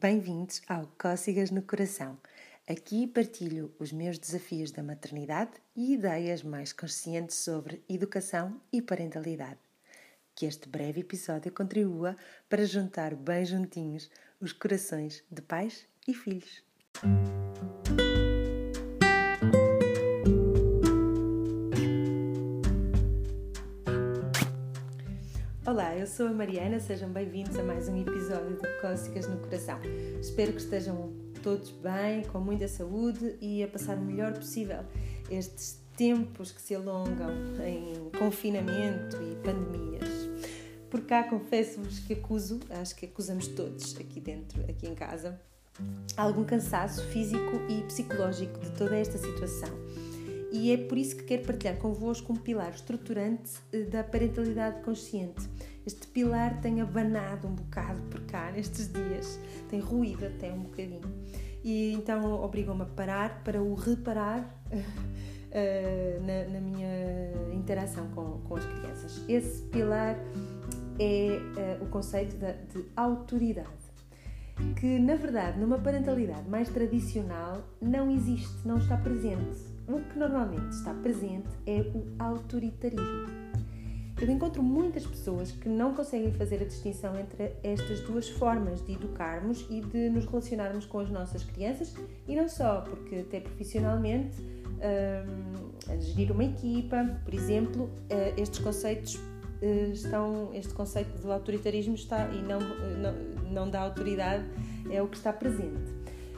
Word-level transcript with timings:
Bem-vindos 0.00 0.62
ao 0.66 0.86
Cócegas 0.98 1.50
no 1.50 1.60
Coração. 1.60 2.16
Aqui 2.66 3.06
partilho 3.06 3.70
os 3.78 3.92
meus 3.92 4.18
desafios 4.18 4.70
da 4.70 4.82
maternidade 4.82 5.50
e 5.76 5.92
ideias 5.92 6.42
mais 6.42 6.72
conscientes 6.72 7.36
sobre 7.36 7.84
educação 7.86 8.58
e 8.72 8.80
parentalidade. 8.80 9.58
Que 10.34 10.46
este 10.46 10.70
breve 10.70 11.02
episódio 11.02 11.52
contribua 11.52 12.16
para 12.48 12.64
juntar 12.64 13.14
bem 13.14 13.44
juntinhos 13.44 14.10
os 14.40 14.54
corações 14.54 15.22
de 15.30 15.42
pais 15.42 15.84
e 16.08 16.14
filhos. 16.14 16.64
Olá, 25.70 25.96
eu 25.96 26.04
sou 26.04 26.26
a 26.26 26.32
Mariana, 26.32 26.80
sejam 26.80 27.08
bem-vindos 27.10 27.56
a 27.56 27.62
mais 27.62 27.88
um 27.88 27.96
episódio 27.96 28.56
de 28.56 28.80
Cócegas 28.80 29.28
no 29.28 29.36
Coração. 29.36 29.78
Espero 30.20 30.50
que 30.50 30.58
estejam 30.58 31.12
todos 31.44 31.70
bem, 31.70 32.24
com 32.24 32.40
muita 32.40 32.66
saúde 32.66 33.36
e 33.40 33.62
a 33.62 33.68
passar 33.68 33.96
o 33.96 34.00
melhor 34.00 34.32
possível 34.32 34.80
estes 35.30 35.80
tempos 35.96 36.50
que 36.50 36.60
se 36.60 36.74
alongam 36.74 37.30
em 37.64 38.10
confinamento 38.18 39.16
e 39.22 39.36
pandemias. 39.44 40.28
Por 40.90 41.02
cá 41.02 41.22
confesso-vos 41.22 42.00
que 42.00 42.14
acuso, 42.14 42.58
acho 42.70 42.96
que 42.96 43.06
acusamos 43.06 43.46
todos 43.46 43.96
aqui 43.96 44.18
dentro, 44.18 44.60
aqui 44.68 44.88
em 44.88 44.94
casa, 44.96 45.40
algum 46.16 46.42
cansaço 46.42 47.00
físico 47.10 47.62
e 47.68 47.82
psicológico 47.84 48.58
de 48.58 48.72
toda 48.72 48.96
esta 48.96 49.18
situação 49.18 49.70
e 50.52 50.72
é 50.72 50.76
por 50.76 50.98
isso 50.98 51.16
que 51.16 51.22
quero 51.24 51.42
partilhar 51.44 51.76
convosco 51.76 52.32
um 52.32 52.36
pilar 52.36 52.70
estruturante 52.70 53.52
eh, 53.72 53.82
da 53.82 54.02
parentalidade 54.02 54.82
consciente. 54.82 55.48
Este 55.86 56.06
pilar 56.08 56.60
tem 56.60 56.80
abanado 56.80 57.46
um 57.46 57.54
bocado 57.54 58.02
por 58.02 58.20
cá 58.22 58.50
nestes 58.50 58.92
dias, 58.92 59.38
tem 59.68 59.80
ruído 59.80 60.26
até 60.26 60.52
um 60.52 60.60
bocadinho. 60.60 61.00
E 61.62 61.92
então 61.92 62.42
obrigou-me 62.42 62.82
a 62.82 62.86
parar 62.86 63.42
para 63.44 63.62
o 63.62 63.74
reparar 63.74 64.40
uh, 64.72 66.20
na, 66.26 66.52
na, 66.52 66.60
minha 66.60 67.54
interação 67.54 68.08
com, 68.08 68.40
com 68.40 68.56
as 68.56 68.64
crianças. 68.64 69.24
Esse 69.28 69.62
pilar 69.62 70.16
é 70.98 71.38
uh, 71.80 71.84
o 71.84 71.88
conceito 71.88 72.36
de 72.36 72.84
autoridade 72.96 73.80
que 74.78 74.98
na 74.98 75.14
verdade 75.14 75.58
numa 75.58 75.78
parentalidade 75.78 76.46
mais 76.48 76.68
tradicional 76.68 77.62
não 77.80 78.10
existe, 78.10 78.66
não 78.66 78.76
está 78.76 78.94
presente 78.96 79.69
o 79.96 80.00
que 80.04 80.18
normalmente 80.18 80.70
está 80.70 80.94
presente 80.94 81.48
é 81.66 81.80
o 81.94 82.04
autoritarismo. 82.18 83.40
Eu 84.20 84.30
encontro 84.30 84.62
muitas 84.62 85.06
pessoas 85.06 85.50
que 85.50 85.66
não 85.66 85.94
conseguem 85.94 86.30
fazer 86.32 86.60
a 86.60 86.64
distinção 86.64 87.18
entre 87.18 87.54
estas 87.62 88.00
duas 88.00 88.28
formas 88.28 88.84
de 88.84 88.92
educarmos 88.92 89.64
e 89.70 89.80
de 89.80 90.10
nos 90.10 90.26
relacionarmos 90.26 90.84
com 90.84 90.98
as 90.98 91.10
nossas 91.10 91.42
crianças 91.42 91.94
e 92.28 92.36
não 92.36 92.46
só, 92.46 92.82
porque 92.82 93.16
até 93.16 93.40
profissionalmente, 93.40 94.36
um, 94.40 95.90
a 95.90 95.96
gerir 95.96 96.32
uma 96.32 96.44
equipa, 96.44 97.18
por 97.24 97.32
exemplo, 97.32 97.84
uh, 97.84 98.40
estes 98.40 98.58
conceitos 98.58 99.14
uh, 99.14 99.92
estão, 99.92 100.50
este 100.52 100.74
conceito 100.74 101.16
do 101.22 101.32
autoritarismo 101.32 101.94
está 101.94 102.28
e 102.28 102.42
não, 102.42 102.60
não, 102.60 103.50
não 103.50 103.70
da 103.70 103.80
autoridade 103.80 104.44
é 104.90 105.00
o 105.00 105.08
que 105.08 105.16
está 105.16 105.32
presente. 105.32 105.90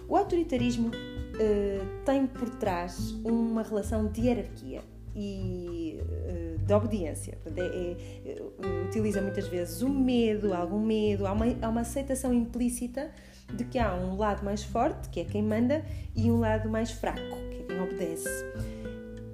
O 0.08 0.16
autoritarismo 0.16 0.92
uh, 1.34 2.04
tem 2.04 2.26
por 2.26 2.48
trás 2.50 3.12
uma 3.24 3.62
relação 3.62 4.06
de 4.06 4.22
hierarquia 4.22 4.82
e 5.14 5.98
uh, 6.00 6.58
de 6.58 6.72
obediência. 6.72 7.38
É, 7.56 7.60
é, 7.60 8.42
uh, 8.42 8.86
utiliza 8.86 9.20
muitas 9.20 9.46
vezes 9.48 9.82
o 9.82 9.88
medo, 9.88 10.54
algum 10.54 10.80
medo, 10.80 11.26
há 11.26 11.32
uma, 11.32 11.46
há 11.60 11.68
uma 11.68 11.80
aceitação 11.82 12.32
implícita 12.32 13.10
de 13.54 13.64
que 13.64 13.78
há 13.78 13.94
um 13.94 14.16
lado 14.16 14.44
mais 14.44 14.62
forte, 14.64 15.08
que 15.10 15.20
é 15.20 15.24
quem 15.24 15.42
manda, 15.42 15.84
e 16.16 16.30
um 16.30 16.40
lado 16.40 16.68
mais 16.68 16.90
fraco, 16.90 17.20
que 17.50 17.62
é 17.62 17.66
quem 17.66 17.80
obedece. 17.80 18.28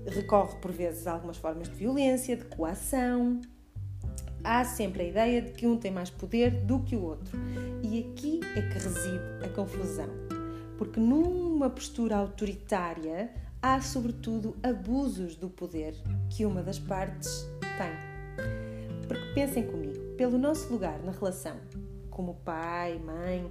Recorre 0.06 0.56
por 0.60 0.72
vezes 0.72 1.06
a 1.06 1.12
algumas 1.12 1.36
formas 1.36 1.68
de 1.68 1.74
violência, 1.74 2.36
de 2.36 2.44
coação. 2.44 3.40
Há 4.42 4.64
sempre 4.64 5.02
a 5.02 5.06
ideia 5.06 5.42
de 5.42 5.52
que 5.52 5.66
um 5.66 5.76
tem 5.76 5.90
mais 5.90 6.10
poder 6.10 6.50
do 6.50 6.80
que 6.80 6.96
o 6.96 7.02
outro. 7.02 7.38
E 7.82 8.00
aqui 8.00 8.40
é 8.56 8.62
que 8.62 8.74
reside 8.74 9.44
a 9.44 9.48
confusão 9.48 10.27
porque 10.78 11.00
numa 11.00 11.68
postura 11.68 12.16
autoritária 12.16 13.30
há, 13.60 13.80
sobretudo, 13.80 14.56
abusos 14.62 15.34
do 15.34 15.50
poder 15.50 15.94
que 16.30 16.46
uma 16.46 16.62
das 16.62 16.78
partes 16.78 17.46
tem. 17.76 19.06
Porque 19.06 19.34
pensem 19.34 19.66
comigo, 19.66 20.14
pelo 20.16 20.38
nosso 20.38 20.72
lugar 20.72 21.02
na 21.02 21.10
relação, 21.10 21.56
como 22.08 22.34
pai, 22.44 22.98
mãe, 23.04 23.50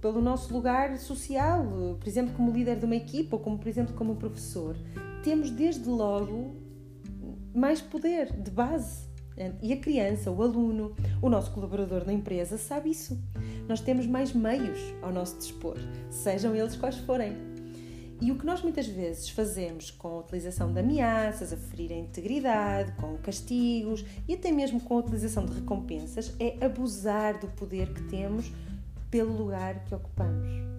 pelo 0.00 0.20
nosso 0.20 0.52
lugar 0.52 0.96
social, 0.98 1.64
por 1.98 2.06
exemplo, 2.06 2.34
como 2.34 2.52
líder 2.52 2.78
de 2.78 2.84
uma 2.84 2.96
equipa 2.96 3.36
ou 3.36 3.42
como, 3.42 3.58
por 3.58 3.68
exemplo, 3.68 3.94
como 3.94 4.16
professor, 4.16 4.76
temos 5.24 5.50
desde 5.50 5.88
logo 5.88 6.54
mais 7.54 7.80
poder 7.80 8.32
de 8.32 8.50
base. 8.50 9.11
E 9.62 9.72
a 9.72 9.76
criança, 9.76 10.30
o 10.30 10.42
aluno, 10.42 10.94
o 11.20 11.28
nosso 11.28 11.50
colaborador 11.52 12.04
na 12.06 12.12
empresa 12.12 12.58
sabe 12.58 12.90
isso 12.90 13.18
nós 13.68 13.80
temos 13.80 14.06
mais 14.06 14.32
meios 14.32 14.78
ao 15.00 15.12
nosso 15.12 15.38
dispor, 15.38 15.78
sejam 16.10 16.54
eles 16.54 16.76
quais 16.76 16.98
forem. 16.98 17.32
E 18.20 18.30
o 18.30 18.38
que 18.38 18.46
nós 18.46 18.62
muitas 18.62 18.86
vezes 18.86 19.28
fazemos 19.30 19.90
com 19.90 20.08
a 20.08 20.18
utilização 20.20 20.72
de 20.72 20.78
ameaças, 20.78 21.52
a 21.52 21.56
ferir 21.56 21.90
a 21.92 21.96
integridade, 21.96 22.92
com 22.92 23.16
castigos 23.18 24.04
e 24.28 24.34
até 24.34 24.52
mesmo 24.52 24.80
com 24.80 24.96
a 24.96 25.00
utilização 25.00 25.44
de 25.44 25.54
recompensas 25.54 26.32
é 26.38 26.64
abusar 26.64 27.40
do 27.40 27.48
poder 27.48 27.92
que 27.92 28.02
temos 28.04 28.52
pelo 29.10 29.36
lugar 29.36 29.84
que 29.84 29.94
ocupamos. 29.94 30.71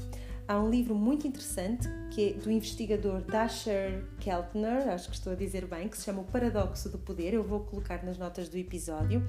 Há 0.46 0.60
um 0.60 0.70
livro 0.70 0.94
muito 0.94 1.26
interessante 1.26 1.88
que 2.12 2.32
é 2.32 2.34
do 2.34 2.52
investigador 2.52 3.22
Dasher 3.22 4.04
Keltner, 4.20 4.90
acho 4.90 5.10
que 5.10 5.16
estou 5.16 5.32
a 5.32 5.36
dizer 5.36 5.66
bem, 5.66 5.88
que 5.88 5.98
se 5.98 6.04
chama 6.04 6.22
O 6.22 6.26
Paradoxo 6.26 6.90
do 6.90 6.98
Poder. 6.98 7.34
Eu 7.34 7.44
vou 7.44 7.62
colocar 7.62 8.04
nas 8.04 8.18
notas 8.18 8.50
do 8.50 8.58
episódio 8.58 9.26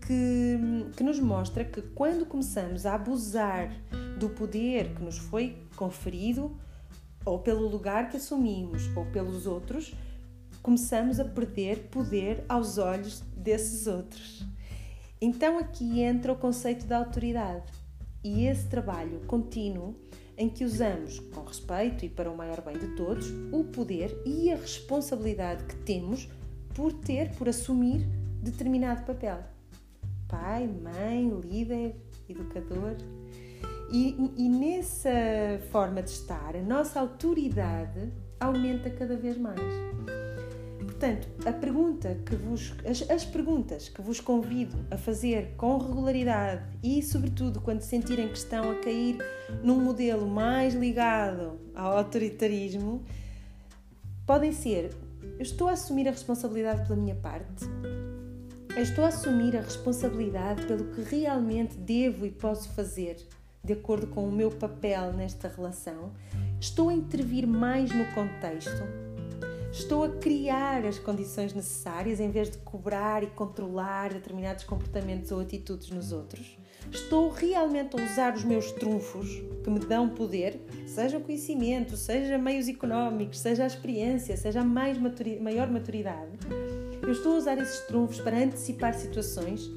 que, 0.00 0.58
que 0.96 1.02
nos 1.02 1.20
mostra 1.20 1.62
que 1.62 1.82
quando 1.82 2.24
começamos 2.24 2.86
a 2.86 2.94
abusar 2.94 3.70
do 4.18 4.30
poder 4.30 4.94
que 4.94 5.02
nos 5.02 5.18
foi 5.18 5.58
conferido, 5.76 6.56
ou 7.24 7.40
pelo 7.40 7.68
lugar 7.68 8.08
que 8.08 8.16
assumimos, 8.16 8.88
ou 8.96 9.04
pelos 9.06 9.46
outros, 9.46 9.94
começamos 10.62 11.20
a 11.20 11.24
perder 11.24 11.88
poder 11.90 12.44
aos 12.48 12.78
olhos 12.78 13.20
desses 13.36 13.86
outros. 13.86 14.42
Então 15.20 15.58
aqui 15.58 16.00
entra 16.00 16.32
o 16.32 16.36
conceito 16.36 16.86
da 16.86 16.98
autoridade 16.98 17.70
e 18.24 18.46
esse 18.46 18.66
trabalho 18.66 19.20
contínuo 19.26 19.94
em 20.36 20.48
que 20.48 20.64
usamos, 20.64 21.18
com 21.18 21.42
respeito 21.42 22.04
e 22.04 22.08
para 22.08 22.30
o 22.30 22.36
maior 22.36 22.60
bem 22.60 22.78
de 22.78 22.94
todos, 22.96 23.30
o 23.52 23.64
poder 23.64 24.16
e 24.24 24.52
a 24.52 24.56
responsabilidade 24.56 25.64
que 25.64 25.76
temos 25.76 26.28
por 26.74 26.92
ter, 26.92 27.30
por 27.36 27.48
assumir 27.48 28.06
determinado 28.42 29.04
papel 29.04 29.56
pai, 30.28 30.66
mãe, 30.66 31.28
líder, 31.44 31.96
educador. 32.28 32.96
E, 33.90 34.32
e 34.36 34.48
nessa 34.48 35.10
forma 35.70 36.02
de 36.02 36.10
estar, 36.10 36.56
a 36.56 36.62
nossa 36.62 37.00
autoridade 37.00 38.12
aumenta 38.40 38.90
cada 38.90 39.16
vez 39.16 39.38
mais. 39.38 39.60
Portanto, 40.98 41.28
a 41.44 41.52
pergunta 41.52 42.16
que 42.24 42.34
vos, 42.34 42.74
as, 42.88 43.10
as, 43.10 43.22
perguntas 43.22 43.86
que 43.86 44.00
vos 44.00 44.18
convido 44.18 44.74
a 44.90 44.96
fazer 44.96 45.52
com 45.58 45.76
regularidade 45.76 46.64
e, 46.82 47.02
sobretudo, 47.02 47.60
quando 47.60 47.82
sentirem 47.82 48.28
que 48.28 48.38
estão 48.38 48.70
a 48.70 48.76
cair 48.76 49.18
num 49.62 49.78
modelo 49.78 50.26
mais 50.26 50.72
ligado 50.72 51.60
ao 51.74 51.98
autoritarismo, 51.98 53.04
podem 54.26 54.52
ser: 54.52 54.96
eu 55.22 55.42
estou 55.42 55.68
a 55.68 55.72
assumir 55.72 56.08
a 56.08 56.12
responsabilidade 56.12 56.86
pela 56.88 56.98
minha 56.98 57.16
parte? 57.16 57.66
Eu 58.74 58.82
estou 58.82 59.04
a 59.04 59.08
assumir 59.08 59.54
a 59.54 59.60
responsabilidade 59.60 60.64
pelo 60.64 60.84
que 60.92 61.02
realmente 61.02 61.76
devo 61.76 62.24
e 62.24 62.30
posso 62.30 62.70
fazer, 62.70 63.18
de 63.62 63.74
acordo 63.74 64.06
com 64.06 64.26
o 64.26 64.32
meu 64.32 64.50
papel 64.50 65.12
nesta 65.12 65.46
relação. 65.46 66.14
Estou 66.58 66.88
a 66.88 66.94
intervir 66.94 67.46
mais 67.46 67.92
no 67.92 68.06
contexto. 68.14 69.05
Estou 69.78 70.04
a 70.04 70.08
criar 70.08 70.84
as 70.86 70.98
condições 70.98 71.52
necessárias 71.52 72.18
em 72.18 72.30
vez 72.30 72.50
de 72.50 72.58
cobrar 72.58 73.22
e 73.22 73.26
controlar 73.26 74.12
determinados 74.12 74.64
comportamentos 74.64 75.30
ou 75.30 75.40
atitudes 75.40 75.90
nos 75.90 76.12
outros. 76.12 76.56
Estou 76.90 77.30
realmente 77.30 78.00
a 78.00 78.04
usar 78.04 78.34
os 78.34 78.42
meus 78.42 78.72
trunfos 78.72 79.28
que 79.62 79.70
me 79.70 79.80
dão 79.80 80.08
poder, 80.08 80.60
seja 80.86 81.18
o 81.18 81.20
conhecimento, 81.20 81.96
seja 81.96 82.38
meios 82.38 82.68
económicos, 82.68 83.38
seja 83.38 83.64
a 83.64 83.66
experiência, 83.66 84.36
seja 84.36 84.60
a 84.60 84.64
mais 84.64 84.96
maturi 84.98 85.38
maior 85.40 85.68
maturidade 85.70 86.38
eu 87.06 87.12
estou 87.12 87.34
a 87.34 87.38
usar 87.38 87.56
esses 87.58 87.86
trunfos 87.86 88.20
para 88.20 88.36
antecipar 88.36 88.92
situações, 88.94 89.70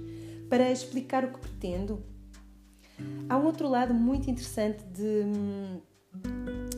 para 0.50 0.72
explicar 0.72 1.24
o 1.24 1.32
que 1.32 1.40
pretendo. 1.40 2.04
Há 3.30 3.38
um 3.38 3.46
outro 3.46 3.68
lado 3.68 3.94
muito 3.94 4.32
interessante 4.32 4.84
de, 4.86 5.26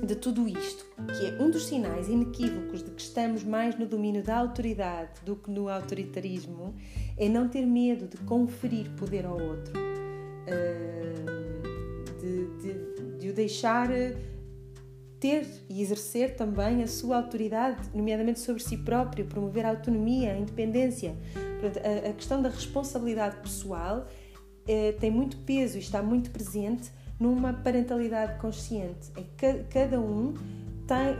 de 0.03 0.15
tudo 0.15 0.47
isto, 0.47 0.85
que 1.17 1.27
é 1.27 1.41
um 1.41 1.49
dos 1.49 1.65
sinais 1.65 2.09
inequívocos 2.09 2.83
de 2.83 2.91
que 2.91 3.01
estamos 3.01 3.43
mais 3.43 3.77
no 3.77 3.85
domínio 3.85 4.23
da 4.23 4.37
autoridade 4.37 5.21
do 5.23 5.35
que 5.35 5.51
no 5.51 5.69
autoritarismo, 5.69 6.75
é 7.17 7.29
não 7.29 7.47
ter 7.47 7.65
medo 7.65 8.07
de 8.07 8.17
conferir 8.17 8.89
poder 8.91 9.25
ao 9.25 9.39
outro. 9.39 9.73
Uh, 10.47 11.41
de, 12.19 13.17
de 13.17 13.29
o 13.29 13.33
deixar 13.33 13.89
ter 15.19 15.47
e 15.69 15.81
exercer 15.81 16.35
também 16.35 16.81
a 16.81 16.87
sua 16.87 17.17
autoridade, 17.17 17.89
nomeadamente 17.93 18.39
sobre 18.39 18.61
si 18.61 18.75
próprio, 18.77 19.25
promover 19.25 19.65
a 19.65 19.69
autonomia, 19.69 20.33
a 20.33 20.37
independência. 20.37 21.15
A, 22.09 22.13
questão 22.13 22.41
da 22.41 22.49
responsabilidade 22.49 23.35
pessoal 23.37 24.07
é, 24.67 24.93
tem 24.93 25.11
muito 25.11 25.37
peso 25.37 25.77
e 25.77 25.79
está 25.79 26.01
muito 26.01 26.31
presente 26.31 26.91
numa 27.21 27.53
parentalidade 27.53 28.39
consciente. 28.39 29.11
É 29.15 29.23
que 29.37 29.63
cada 29.65 29.99
um 29.99 30.33
tem 30.87 31.15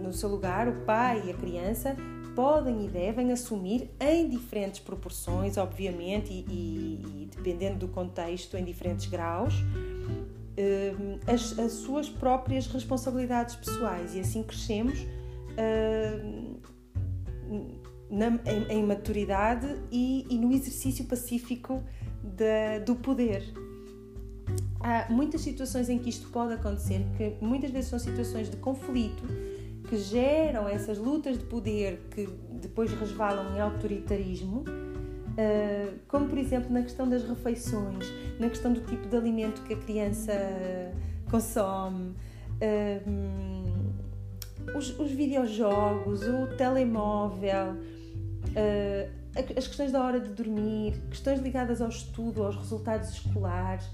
no 0.00 0.12
seu 0.12 0.28
lugar, 0.28 0.68
o 0.68 0.84
pai 0.84 1.24
e 1.26 1.30
a 1.32 1.34
criança 1.34 1.96
podem 2.36 2.86
e 2.86 2.88
devem 2.88 3.32
assumir 3.32 3.90
em 3.98 4.28
diferentes 4.28 4.78
proporções, 4.78 5.56
obviamente, 5.56 6.32
e, 6.32 6.44
e, 6.48 7.02
e 7.04 7.30
dependendo 7.34 7.80
do 7.80 7.88
contexto, 7.88 8.56
em 8.56 8.64
diferentes 8.64 9.06
graus, 9.06 9.54
uh, 9.54 11.20
as, 11.26 11.58
as, 11.58 11.72
suas 11.72 12.08
próprias 12.08 12.68
responsabilidades 12.68 13.56
pessoais 13.56 14.14
e 14.14 14.20
assim 14.20 14.44
crescemos 14.44 15.00
uh, 15.00 16.60
na, 18.08 18.28
em, 18.46 18.78
em, 18.78 18.86
maturidade 18.86 19.66
e, 19.90 20.24
e, 20.30 20.38
no 20.38 20.52
exercício 20.52 21.04
pacífico 21.06 21.82
de, 22.22 22.78
do 22.86 22.94
poder. 22.94 23.42
Há 24.80 25.06
muitas 25.10 25.42
situações 25.42 25.88
em 25.88 25.98
que 25.98 26.08
isto 26.08 26.28
pode 26.28 26.54
acontecer, 26.54 27.06
que 27.16 27.36
muitas 27.44 27.70
vezes 27.70 27.90
são 27.90 27.98
situações 27.98 28.50
de 28.50 28.56
conflito 28.56 29.22
que 29.88 29.96
geram 29.98 30.68
essas 30.68 30.98
lutas 30.98 31.38
de 31.38 31.44
poder 31.44 32.00
que 32.10 32.28
depois 32.60 32.92
resvalam 32.92 33.56
em 33.56 33.60
autoritarismo 33.60 34.64
ah, 35.40 35.92
como 36.08 36.28
por 36.28 36.36
exemplo 36.38 36.70
na 36.70 36.82
questão 36.82 37.08
das 37.08 37.22
refeições, 37.22 38.12
na 38.38 38.48
questão 38.48 38.72
do 38.72 38.80
tipo 38.82 39.08
de 39.08 39.16
alimento 39.16 39.62
que 39.62 39.72
a 39.74 39.76
criança 39.76 40.32
consome, 41.30 42.14
uh, 42.60 43.00
os, 44.76 44.98
os 44.98 45.10
videojogos, 45.12 46.22
o 46.22 46.48
telemóvel, 46.56 47.76
as 49.56 49.66
questões 49.66 49.92
da 49.92 50.02
hora 50.02 50.20
de 50.20 50.28
dormir, 50.30 51.00
questões 51.08 51.40
ligadas 51.40 51.80
ao 51.80 51.88
estudo, 51.88 52.42
aos 52.42 52.56
resultados 52.56 53.10
escolares, 53.10 53.88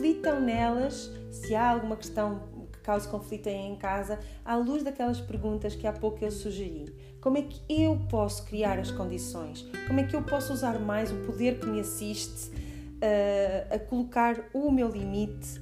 reflitam 0.00 0.40
nelas 0.40 1.10
se 1.30 1.54
há 1.54 1.70
alguma 1.70 1.94
questão 1.94 2.40
que 2.72 2.78
cause 2.78 3.06
conflito 3.06 3.48
em 3.48 3.76
casa, 3.76 4.18
à 4.42 4.56
luz 4.56 4.82
daquelas 4.82 5.20
perguntas 5.20 5.74
que 5.76 5.86
há 5.86 5.92
pouco 5.92 6.24
eu 6.24 6.30
sugeri. 6.30 6.86
Como 7.20 7.36
é 7.36 7.42
que 7.42 7.60
eu 7.68 8.00
posso 8.08 8.46
criar 8.46 8.78
as 8.78 8.90
condições? 8.90 9.68
Como 9.86 10.00
é 10.00 10.04
que 10.04 10.16
eu 10.16 10.22
posso 10.22 10.54
usar 10.54 10.78
mais 10.78 11.12
o 11.12 11.16
poder 11.26 11.60
que 11.60 11.66
me 11.66 11.80
assiste 11.80 12.50
uh, 12.50 13.74
a 13.74 13.78
colocar 13.78 14.42
o 14.54 14.70
meu 14.70 14.88
limite, 14.88 15.60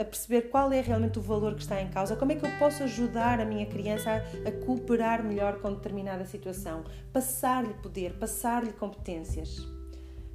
a, 0.00 0.04
perceber 0.04 0.42
qual 0.42 0.72
é 0.72 0.80
realmente 0.80 1.18
o 1.18 1.22
valor 1.22 1.56
que 1.56 1.62
está 1.62 1.82
em 1.82 1.88
causa? 1.88 2.14
Como 2.14 2.30
é 2.30 2.36
que 2.36 2.46
eu 2.46 2.50
posso 2.56 2.84
ajudar 2.84 3.40
a 3.40 3.44
minha 3.44 3.66
criança 3.66 4.10
a, 4.10 4.48
a 4.48 4.52
cooperar 4.64 5.24
melhor 5.24 5.60
com 5.60 5.74
determinada 5.74 6.24
situação? 6.24 6.84
Passar-lhe 7.12 7.74
poder, 7.74 8.12
passar-lhe 8.12 8.72
competências, 8.72 9.66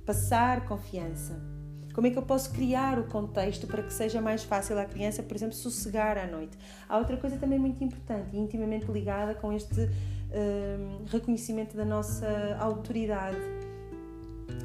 passar 0.06 0.66
confiança. 0.66 1.55
Como 1.96 2.08
é 2.08 2.10
que 2.10 2.18
eu 2.18 2.24
posso 2.24 2.52
criar 2.52 3.00
o 3.00 3.06
contexto 3.06 3.66
para 3.68 3.82
que 3.82 3.94
seja 3.94 4.20
mais 4.20 4.44
fácil 4.44 4.78
à 4.78 4.84
criança, 4.84 5.24
por 5.24 5.34
exemplo, 5.34 5.56
sossegar 5.56 6.18
à 6.18 6.28
noite? 6.28 6.58
Há 6.90 6.98
outra 6.98 7.16
coisa 7.16 7.38
também 7.38 7.58
muito 7.58 7.82
importante 7.82 8.36
e 8.36 8.38
intimamente 8.38 8.92
ligada 8.92 9.34
com 9.34 9.54
este 9.54 9.80
uh, 9.80 11.06
reconhecimento 11.08 11.78
da 11.78 11.86
nossa 11.86 12.28
autoridade 12.60 13.38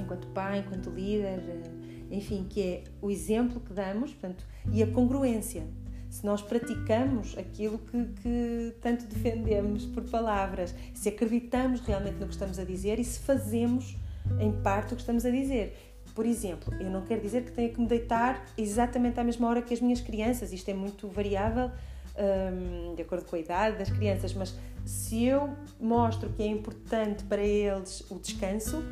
enquanto 0.01 0.27
pai, 0.29 0.59
enquanto 0.59 0.91
líder, 0.91 1.39
uh, 1.39 2.13
enfim, 2.13 2.49
que 2.51 2.61
é 2.61 2.85
o 3.01 3.13
exemplo 3.13 3.61
que 3.61 3.73
damos 3.73 4.11
portanto, 4.11 4.45
e 4.73 4.83
a 4.83 4.91
congruência. 4.91 5.63
Se 6.09 6.27
nós 6.27 6.43
praticamos 6.43 7.39
aquilo 7.39 7.79
que, 7.79 8.07
que 8.23 8.75
tanto 8.81 9.07
defendemos 9.07 9.87
por 9.87 10.03
palavras, 10.03 10.75
se 10.93 11.09
acreditamos 11.09 11.81
realmente 11.83 12.17
no 12.17 12.27
que 12.27 12.33
estamos 12.33 12.59
a 12.59 12.65
dizer 12.65 12.99
e 12.99 13.05
se 13.05 13.21
fazemos 13.21 13.97
em 14.41 14.51
parte 14.51 14.95
o 14.95 14.97
que 14.97 15.03
estamos 15.03 15.25
a 15.25 15.31
dizer. 15.31 15.90
Por 16.15 16.27
exemplo, 16.27 16.75
eu 16.81 16.91
não 16.91 17.03
quero 17.03 17.21
dizer 17.21 17.45
que 17.45 17.53
tenha 17.53 17.69
que 17.69 17.81
me 17.81 17.87
deitar 17.87 18.45
exatamente 18.57 19.19
à 19.19 19.25
mesma 19.25 19.49
hora 19.49 19.63
que 19.63 19.73
as 19.73 19.81
minhas 19.81 20.01
crianças, 20.01 20.53
isto 20.53 20.69
é 20.69 20.75
muito 20.75 21.09
variável 21.09 21.71
um, 22.17 22.95
de 22.95 23.03
acordo 23.03 23.25
com 23.25 23.37
a 23.37 23.39
idade 23.39 23.79
das 23.79 23.91
crianças, 23.91 24.35
mas 24.35 24.55
se 24.85 25.25
eu 25.25 25.51
mostro 25.81 26.29
que 26.31 26.43
é 26.43 26.47
importante 26.47 27.25
para 27.25 27.43
eles 27.43 28.05
o 28.11 28.19
descanso, 28.19 28.83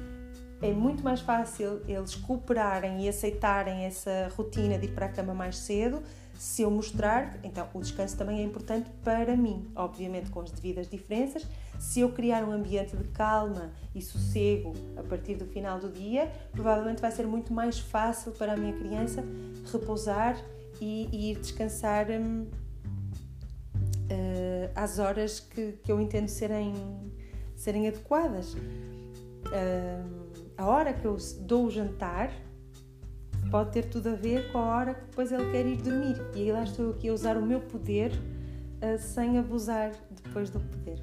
é 0.61 0.73
muito 0.73 1.03
mais 1.03 1.21
fácil 1.21 1.83
eles 1.87 2.15
cooperarem 2.15 3.05
e 3.05 3.09
aceitarem 3.09 3.85
essa 3.85 4.31
rotina 4.37 4.79
de 4.79 4.87
ir 4.87 4.93
para 4.93 5.07
a 5.07 5.09
cama 5.09 5.35
mais 5.35 5.57
cedo 5.57 6.03
se 6.39 6.63
eu 6.63 6.71
mostrar, 6.71 7.37
então 7.43 7.67
o 7.75 7.81
descanso 7.81 8.17
também 8.17 8.39
é 8.39 8.45
importante 8.45 8.89
para 9.03 9.37
mim, 9.37 9.69
obviamente 9.75 10.31
com 10.31 10.41
as 10.41 10.53
devidas 10.53 10.89
diferenças. 10.89 11.45
Se 11.79 12.01
eu 12.01 12.11
criar 12.11 12.45
um 12.45 12.53
ambiente 12.53 12.97
de 12.97 13.05
calma 13.05 13.71
e 13.95 14.03
sossego 14.03 14.73
a 14.97 15.03
partir 15.03 15.37
do 15.37 15.47
final 15.47 15.79
do 15.79 15.91
dia, 15.91 16.31
provavelmente 16.53 17.01
vai 17.01 17.11
ser 17.11 17.27
muito 17.27 17.53
mais 17.53 17.79
fácil 17.79 18.33
para 18.33 18.55
a 18.55 18.57
minha 18.57 18.73
criança 18.73 19.25
repousar 19.73 20.37
e, 20.81 21.09
e 21.13 21.31
ir 21.33 21.39
descansar. 21.39 22.07
Uh, 24.11 24.71
às 24.75 24.99
horas 24.99 25.39
que, 25.39 25.73
que 25.85 25.93
eu 25.93 26.01
entendo 26.01 26.29
serem, 26.29 26.75
serem 27.55 27.89
adequadas. 27.89 28.55
Uh, 28.55 30.29
a 30.57 30.67
hora 30.67 30.93
que 30.93 31.05
eu 31.05 31.17
dou 31.41 31.67
o 31.67 31.71
jantar 31.71 32.33
pode 33.51 33.73
ter 33.73 33.85
tudo 33.85 34.11
a 34.11 34.15
ver 34.15 34.51
com 34.53 34.59
a 34.59 34.67
hora 34.67 34.95
que 34.95 35.05
depois 35.07 35.33
ele 35.33 35.51
quer 35.51 35.67
ir 35.67 35.77
dormir. 35.77 36.17
E 36.35 36.43
aí 36.43 36.53
lá 36.53 36.65
estou 36.65 36.87
eu 36.87 36.91
aqui 36.93 37.09
a 37.09 37.13
usar 37.13 37.37
o 37.37 37.43
meu 37.45 37.61
poder 37.61 38.13
uh, 38.13 38.99
sem 38.99 39.39
abusar 39.39 39.93
depois 40.23 40.51
do 40.51 40.61
poder. 40.61 40.99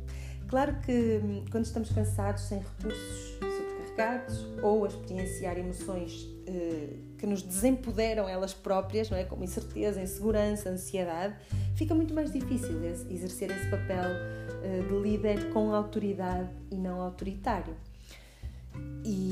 Claro 0.48 0.76
que 0.82 1.22
hum, 1.24 1.46
quando 1.52 1.66
estamos 1.66 1.90
cansados, 1.90 2.44
sem 2.44 2.60
recursos 2.60 3.38
sobrecarregados 3.40 4.46
ou 4.62 4.84
a 4.84 4.88
experienciar 4.88 5.58
emoções 5.58 6.24
uh, 6.24 7.18
que 7.18 7.26
nos 7.26 7.42
desempoderam 7.42 8.28
elas 8.28 8.54
próprias, 8.54 9.10
não 9.10 9.18
é? 9.18 9.24
como 9.24 9.44
incerteza, 9.44 10.02
insegurança, 10.02 10.70
ansiedade, 10.70 11.36
fica 11.76 11.96
muito 11.96 12.14
mais 12.14 12.32
difícil 12.32 12.84
exercer 13.10 13.50
esse 13.52 13.70
papel 13.70 14.10
uh, 14.10 14.88
de 14.88 15.00
líder 15.02 15.50
com 15.52 15.74
autoridade 15.74 16.50
e 16.72 16.76
não 16.76 17.02
autoritário. 17.02 17.76
E 19.04 19.25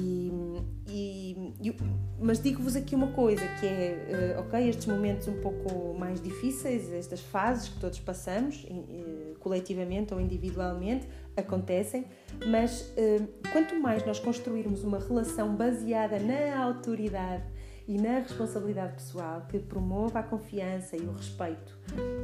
mas 2.20 2.42
digo-vos 2.42 2.76
aqui 2.76 2.96
uma 2.96 3.08
coisa 3.08 3.46
que 3.60 3.66
é, 3.66 4.36
uh, 4.38 4.42
ok, 4.42 4.70
estes 4.70 4.86
momentos 4.86 5.28
um 5.28 5.40
pouco 5.42 5.94
mais 5.98 6.22
difíceis, 6.22 6.92
estas 6.92 7.22
fases 7.22 7.70
que 7.70 7.80
todos 7.80 8.00
passamos, 8.00 8.64
uh, 8.64 9.38
coletivamente 9.40 10.14
ou 10.14 10.22
individualmente, 10.22 11.08
acontecem, 11.36 12.06
mas 12.48 12.82
uh, 12.82 13.28
quanto 13.52 13.76
mais 13.80 14.06
nós 14.06 14.20
construirmos 14.20 14.84
uma 14.84 15.00
relação 15.00 15.56
baseada 15.56 16.20
na 16.20 16.64
autoridade 16.64 17.44
e 17.88 17.98
na 17.98 18.20
responsabilidade 18.20 18.94
pessoal 18.94 19.46
que 19.50 19.60
promova 19.60 20.20
a 20.20 20.24
confiança 20.24 20.96
e 20.96 21.02
o 21.02 21.12
respeito 21.12 21.78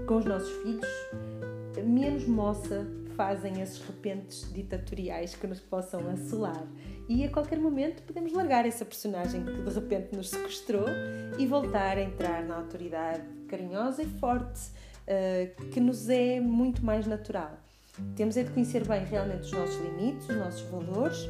com 0.07 0.17
os 0.17 0.25
nossos 0.25 0.51
filhos, 0.63 0.87
menos 1.83 2.25
moça 2.25 2.87
fazem 3.19 3.59
esses 3.59 3.81
repentes 3.81 4.49
ditatoriais 4.53 5.35
que 5.35 5.45
nos 5.45 5.59
possam 5.59 6.07
assolar. 6.07 6.65
E 7.09 7.25
a 7.25 7.29
qualquer 7.29 7.59
momento 7.59 8.01
podemos 8.03 8.31
largar 8.31 8.65
essa 8.65 8.85
personagem 8.85 9.43
que 9.43 9.61
de 9.61 9.69
repente 9.73 10.15
nos 10.15 10.29
sequestrou 10.29 10.85
e 11.37 11.45
voltar 11.45 11.97
a 11.97 12.01
entrar 12.01 12.45
na 12.45 12.55
autoridade 12.55 13.21
carinhosa 13.49 14.03
e 14.03 14.05
forte 14.05 14.61
uh, 14.69 15.69
que 15.69 15.81
nos 15.81 16.07
é 16.07 16.39
muito 16.39 16.81
mais 16.85 17.05
natural. 17.05 17.59
Temos 18.15 18.37
é 18.37 18.43
de 18.43 18.51
conhecer 18.51 18.87
bem 18.87 19.03
realmente 19.03 19.41
os 19.41 19.51
nossos 19.51 19.81
limites, 19.81 20.29
os 20.29 20.37
nossos 20.37 20.61
valores 20.69 21.27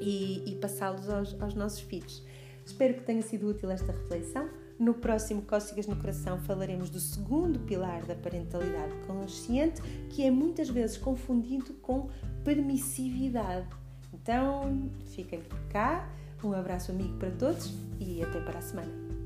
e, 0.00 0.42
e 0.50 0.56
passá-los 0.56 1.08
aos, 1.08 1.40
aos 1.40 1.54
nossos 1.54 1.78
filhos. 1.78 2.24
Espero 2.64 2.94
que 2.94 3.02
tenha 3.02 3.22
sido 3.22 3.48
útil 3.48 3.70
esta 3.70 3.92
reflexão. 3.92 4.48
No 4.78 4.92
próximo 4.92 5.42
Cócegas 5.42 5.86
no 5.86 5.96
Coração 5.96 6.38
falaremos 6.40 6.90
do 6.90 7.00
segundo 7.00 7.58
pilar 7.60 8.04
da 8.04 8.14
parentalidade 8.14 8.94
consciente, 9.06 9.80
que 10.10 10.22
é 10.24 10.30
muitas 10.30 10.68
vezes 10.68 10.98
confundido 10.98 11.72
com 11.74 12.08
permissividade. 12.44 13.68
Então, 14.12 14.90
fiquem 15.06 15.40
por 15.40 15.58
cá. 15.68 16.08
Um 16.44 16.52
abraço 16.52 16.92
amigo 16.92 17.16
para 17.18 17.30
todos 17.30 17.72
e 17.98 18.22
até 18.22 18.40
para 18.40 18.58
a 18.58 18.62
semana. 18.62 19.25